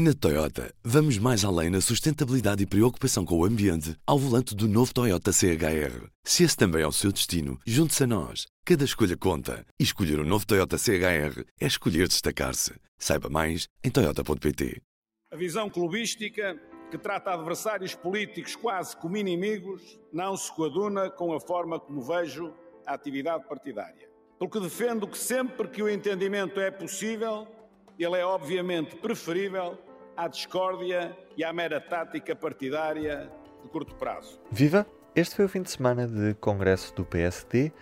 [0.00, 4.68] Na Toyota, vamos mais além na sustentabilidade e preocupação com o ambiente ao volante do
[4.68, 6.06] novo Toyota CHR.
[6.22, 8.46] Se esse também é o seu destino, junte-se a nós.
[8.64, 9.66] Cada escolha conta.
[9.76, 12.74] E escolher o um novo Toyota CHR é escolher destacar-se.
[12.96, 14.80] Saiba mais em Toyota.pt.
[15.32, 16.56] A visão clubística,
[16.92, 22.54] que trata adversários políticos quase como inimigos, não se coaduna com a forma como vejo
[22.86, 24.08] a atividade partidária.
[24.38, 27.48] Porque defendo que sempre que o entendimento é possível,
[27.98, 29.76] ele é obviamente preferível
[30.18, 33.30] à discórdia e à mera tática partidária
[33.62, 34.40] de curto prazo.
[34.50, 34.84] Viva!
[35.14, 37.72] Este foi o fim de semana de congresso do PSD,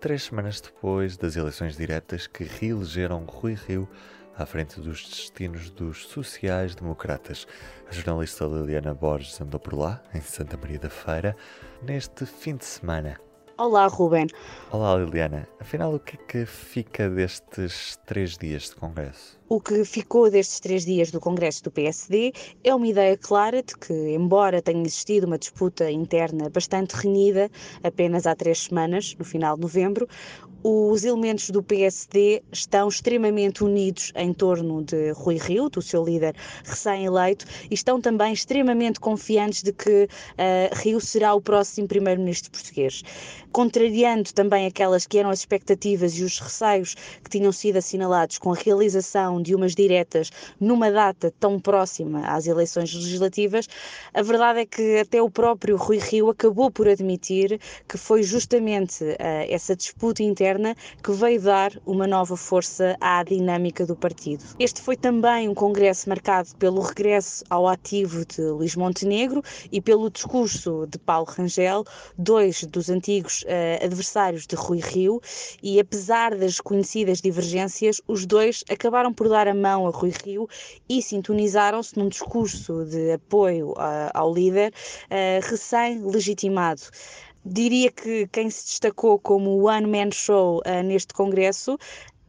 [0.00, 3.86] três semanas depois das eleições diretas que reelegeram Rui Rio
[4.34, 7.46] à frente dos destinos dos sociais-democratas.
[7.86, 11.36] A jornalista Liliana Borges andou por lá, em Santa Maria da Feira,
[11.82, 13.20] neste fim de semana.
[13.58, 14.26] Olá, Ruben.
[14.70, 15.46] Olá, Liliana.
[15.60, 19.38] Afinal, o que é que fica destes três dias de congresso?
[19.46, 22.32] O que ficou destes três dias do Congresso do PSD
[22.64, 27.50] é uma ideia clara de que, embora tenha existido uma disputa interna bastante renhida
[27.84, 30.08] apenas há três semanas, no final de novembro,
[30.64, 36.36] os elementos do PSD estão extremamente unidos em torno de Rui Rio, do seu líder
[36.64, 43.02] recém-eleito, e estão também extremamente confiantes de que uh, Rio será o próximo primeiro-ministro português.
[43.50, 48.52] Contrariando também aquelas que eram as expectativas e os receios que tinham sido assinalados com
[48.52, 53.68] a realização de umas diretas numa data tão próxima às eleições legislativas,
[54.14, 59.02] a verdade é que até o próprio Rui Rio acabou por admitir que foi justamente
[59.04, 59.16] uh,
[59.48, 60.51] essa disputa interna
[61.02, 64.44] que veio dar uma nova força à dinâmica do partido.
[64.58, 70.10] Este foi também um congresso marcado pelo regresso ao ativo de Luís Montenegro e pelo
[70.10, 71.84] discurso de Paulo Rangel,
[72.16, 75.20] dois dos antigos uh, adversários de Rui Rio,
[75.62, 80.48] e apesar das conhecidas divergências, os dois acabaram por dar a mão a Rui Rio
[80.88, 84.72] e sintonizaram-se num discurso de apoio uh, ao líder
[85.06, 86.82] uh, recém-legitimado.
[87.44, 91.76] Diria que quem se destacou como one-man show uh, neste congresso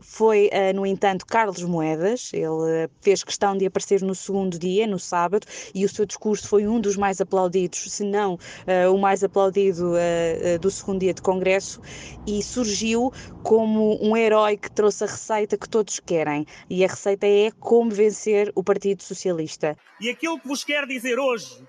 [0.00, 2.32] foi, uh, no entanto, Carlos Moedas.
[2.32, 6.66] Ele fez questão de aparecer no segundo dia, no sábado, e o seu discurso foi
[6.66, 11.22] um dos mais aplaudidos, se não uh, o mais aplaudido uh, do segundo dia de
[11.22, 11.80] Congresso,
[12.26, 13.12] e surgiu
[13.42, 16.46] como um herói que trouxe a receita que todos querem.
[16.68, 19.76] E a receita é como vencer o Partido Socialista.
[20.00, 21.62] E aquilo que vos quero dizer hoje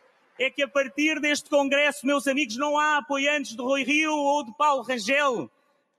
[0.44, 4.44] é que a partir deste Congresso, meus amigos, não há apoiantes de Rui Rio ou
[4.44, 5.50] de Paulo Rangel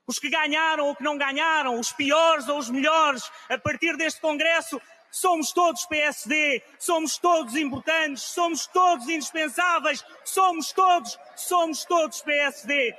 [0.05, 4.19] os que ganharam ou que não ganharam, os piores ou os melhores, a partir deste
[4.19, 12.93] Congresso, somos todos PSD, somos todos importantes, somos todos indispensáveis, somos todos, somos todos PSD.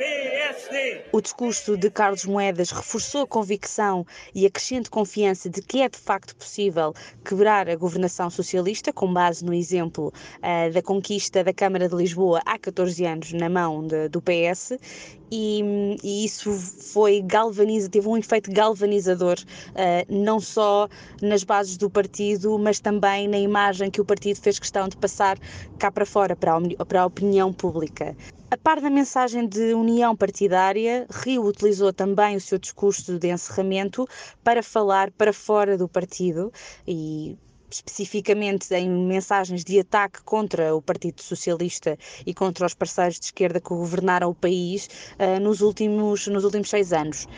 [0.00, 1.04] PSD.
[1.12, 5.90] O discurso de Carlos Moedas reforçou a convicção e a crescente confiança de que é
[5.90, 11.52] de facto possível quebrar a governação socialista, com base no exemplo uh, da conquista da
[11.52, 14.72] Câmara de Lisboa há 14 anos na mão de, do PS,
[15.30, 15.62] e,
[16.02, 20.88] e, isso foi galvaniza, teve um efeito galvanizador, uh, não só
[21.20, 25.38] nas bases do partido, mas também na imagem que o partido fez questão de passar
[25.78, 28.16] cá para fora, para a, para a opinião pública.
[28.52, 34.08] A par da mensagem de união partidária, Rio utilizou também o seu discurso de encerramento
[34.42, 36.52] para falar para fora do partido
[36.84, 37.38] e
[37.70, 41.96] especificamente em mensagens de ataque contra o Partido Socialista
[42.26, 44.88] e contra os parceiros de esquerda que governaram o país
[45.20, 47.28] uh, nos, últimos, nos últimos seis anos.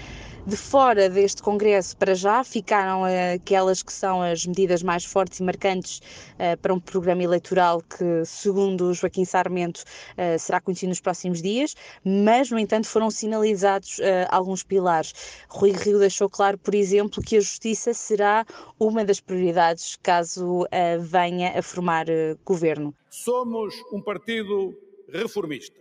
[0.45, 5.39] De fora deste Congresso, para já, ficaram uh, aquelas que são as medidas mais fortes
[5.39, 5.99] e marcantes
[6.35, 11.77] uh, para um programa eleitoral que, segundo Joaquim Sarmento, uh, será conhecido nos próximos dias,
[12.05, 14.01] mas, no entanto, foram sinalizados
[14.31, 15.15] alguns pilares.
[15.49, 18.45] Rui Rio deixou claro, por exemplo, que a justiça será
[18.81, 20.67] uma das prioridades caso
[21.01, 22.07] venha a formar
[22.45, 22.95] governo.
[23.11, 24.75] Somos um partido
[25.09, 25.79] reformista.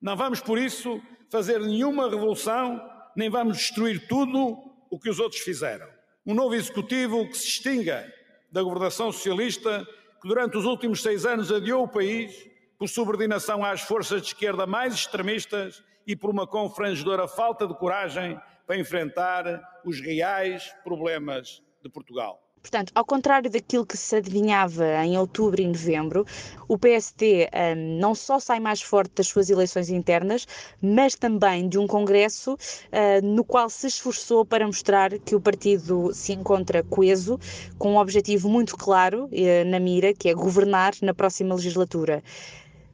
[0.00, 2.80] Não vamos, por isso, fazer nenhuma revolução
[3.18, 4.56] nem vamos destruir tudo
[4.88, 5.88] o que os outros fizeram.
[6.24, 8.08] Um novo executivo que se extinga
[8.48, 9.84] da governação socialista
[10.22, 12.48] que durante os últimos seis anos adiou o país
[12.78, 18.40] por subordinação às forças de esquerda mais extremistas e por uma confrangedora falta de coragem
[18.64, 22.47] para enfrentar os reais problemas de Portugal.
[22.60, 26.24] Portanto, ao contrário daquilo que se adivinhava em outubro e novembro,
[26.66, 30.46] o PST um, não só sai mais forte das suas eleições internas,
[30.80, 36.10] mas também de um Congresso uh, no qual se esforçou para mostrar que o partido
[36.12, 37.38] se encontra coeso,
[37.78, 42.22] com um objetivo muito claro uh, na mira, que é governar na próxima legislatura.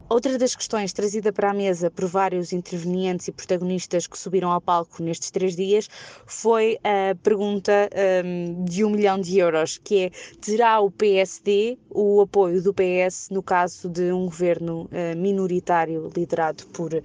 [0.06, 4.61] Outra das questões trazida para a mesa por vários intervenientes e protagonistas que subiram ao
[4.61, 5.89] palco nestes três dias
[6.27, 7.89] foi a pergunta
[8.23, 10.11] um, de um milhão de euros, que é
[10.43, 16.67] terá o PSD o apoio do PS no caso de um governo uh, minoritário liderado
[16.67, 17.01] por uh,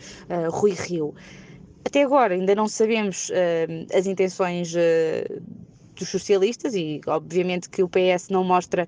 [0.51, 1.15] Rui Rio?
[1.85, 5.41] Até agora ainda não sabemos uh, as intenções uh,
[5.99, 8.87] dos socialistas e obviamente que o PS não mostra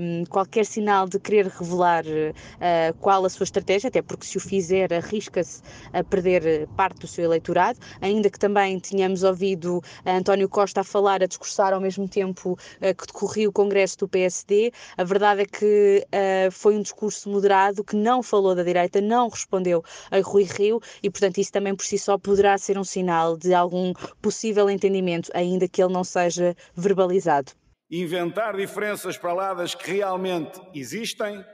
[0.00, 4.40] um, qualquer sinal de querer revelar uh, qual a sua estratégia, até porque se o
[4.40, 5.62] fizer arrisca-se
[5.92, 11.22] a perder parte do seu eleitorado, ainda que também tenhamos ouvido António Costa a falar,
[11.22, 15.46] a discursar ao mesmo tempo uh, que decorria o congresso do PSD, a verdade é
[15.46, 20.44] que uh, foi um discurso moderado que não falou da direita, não respondeu a Rui
[20.44, 24.68] Rio e portanto isso também por si só poderá ser um sinal de algum possível
[24.68, 27.52] entendimento, ainda que ele não seja seja verbalizado.
[27.90, 31.44] Inventar diferenças para lá das que realmente existem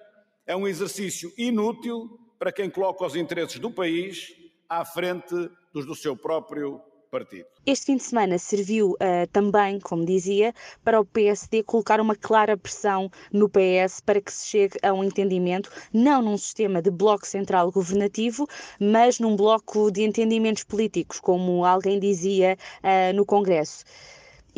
[0.47, 2.09] é um exercício inútil
[2.39, 4.33] para quem coloca os interesses do país
[4.69, 5.35] à frente
[5.73, 6.81] dos do seu próprio
[7.11, 7.47] partido.
[7.67, 10.55] Este fim de semana serviu uh, também, como dizia,
[10.85, 15.03] para o PSD colocar uma clara pressão no PS para que se chegue a um
[15.03, 18.47] entendimento, não num sistema de bloco central governativo,
[18.79, 23.85] mas num bloco de entendimentos políticos, como alguém dizia uh, no Congresso.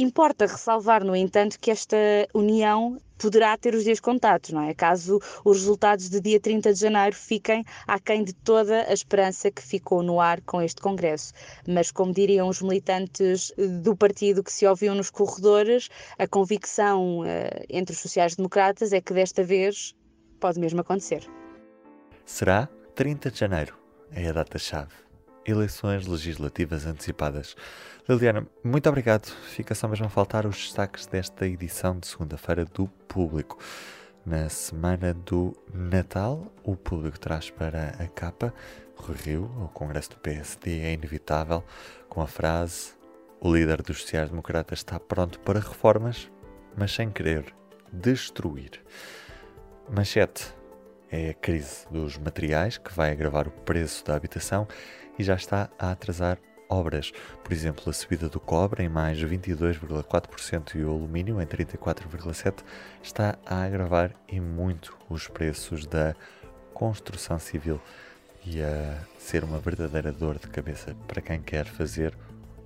[0.00, 1.94] Importa ressalvar, no entanto, que esta
[2.32, 4.72] união poderá ter os dias contados, não é?
[4.72, 9.60] Caso os resultados de dia 30 de janeiro fiquem aquém de toda a esperança que
[9.60, 11.34] ficou no ar com este Congresso.
[11.68, 13.52] Mas, como diriam os militantes
[13.82, 17.24] do partido que se ouviam nos corredores, a convicção uh,
[17.68, 19.94] entre os sociais-democratas é que desta vez
[20.40, 21.28] pode mesmo acontecer.
[22.24, 23.78] Será 30 de janeiro
[24.12, 25.09] é a data-chave.
[25.50, 27.56] Eleições legislativas antecipadas.
[28.08, 29.26] Liliana, muito obrigado.
[29.48, 33.58] Fica só mesmo a faltar os destaques desta edição de segunda-feira do Público.
[34.24, 38.54] Na semana do Natal, o Público traz para a capa
[39.24, 41.64] Rio, o Congresso do PSD é inevitável,
[42.08, 42.92] com a frase
[43.40, 46.30] o líder dos sociais-democratas está pronto para reformas,
[46.76, 47.54] mas sem querer
[47.90, 48.72] destruir.
[49.88, 50.54] Manchete
[51.10, 54.68] é a crise dos materiais que vai agravar o preço da habitação
[55.20, 57.12] e já está a atrasar obras.
[57.44, 62.64] Por exemplo, a subida do cobre em mais 22,4% e o alumínio em 34,7%
[63.02, 66.14] está a agravar e muito os preços da
[66.72, 67.78] construção civil
[68.46, 72.16] e a ser uma verdadeira dor de cabeça para quem quer fazer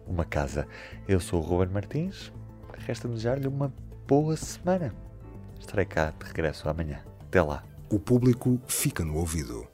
[0.07, 0.69] uma casa.
[1.09, 2.33] Eu sou o Ruben Martins,
[2.87, 3.75] resta-me desejar-lhe uma
[4.07, 4.95] boa semana.
[5.59, 7.03] Estarei cá de regresso amanhã.
[7.21, 7.65] Até lá.
[7.91, 9.74] O público fica no ouvido.